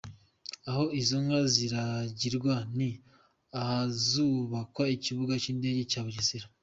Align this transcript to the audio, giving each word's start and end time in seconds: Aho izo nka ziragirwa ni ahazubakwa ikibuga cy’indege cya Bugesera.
Aho 0.69 0.83
izo 0.99 1.17
nka 1.25 1.39
ziragirwa 1.53 2.53
ni 2.77 2.89
ahazubakwa 3.59 4.83
ikibuga 4.95 5.33
cy’indege 5.41 5.81
cya 5.91 6.01
Bugesera. 6.05 6.47